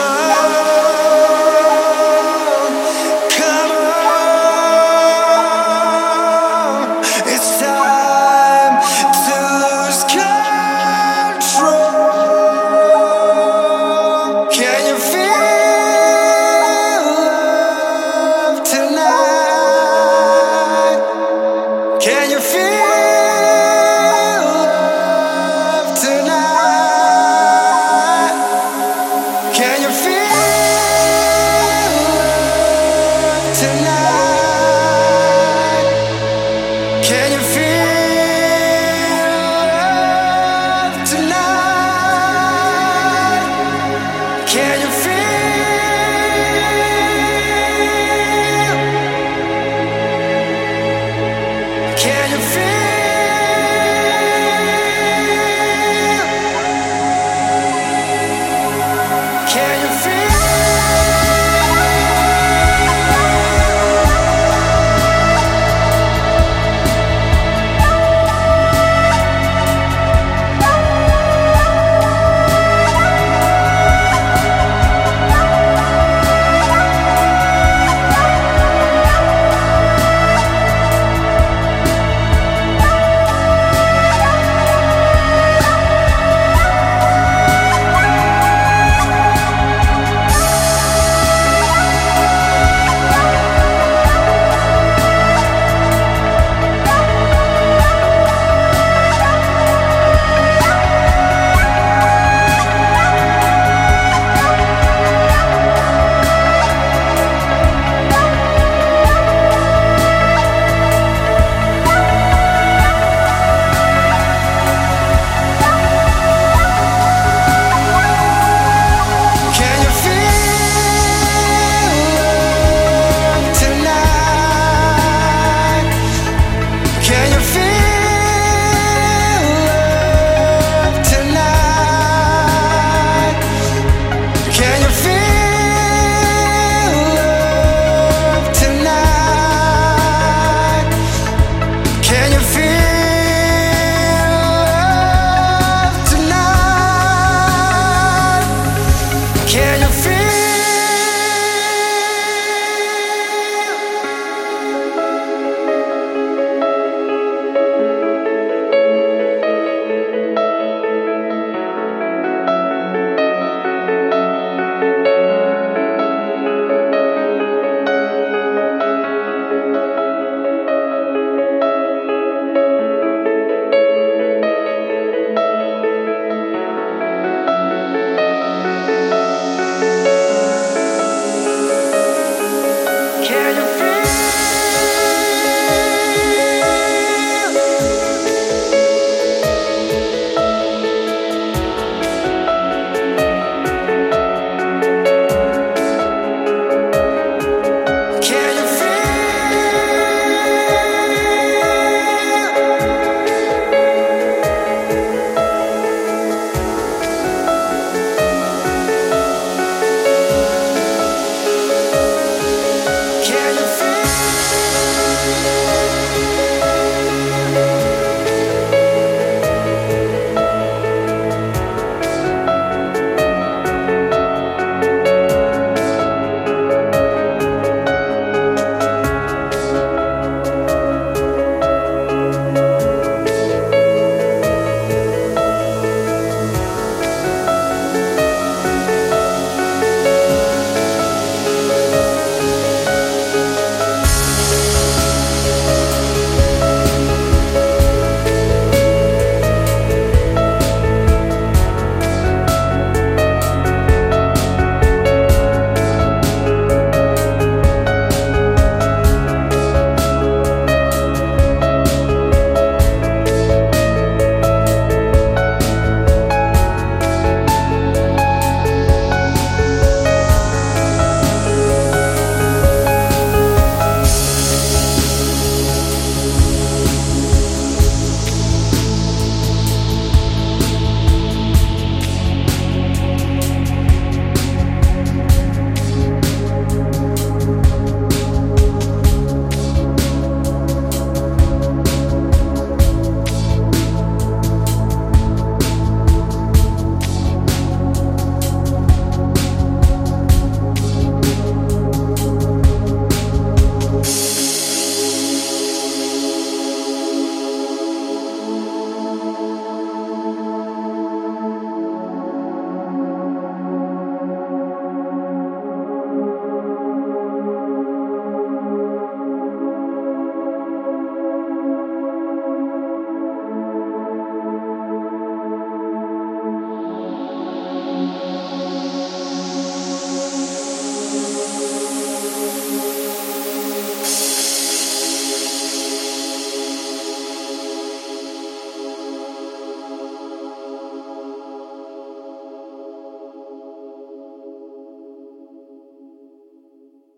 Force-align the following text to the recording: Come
Come 0.00 0.39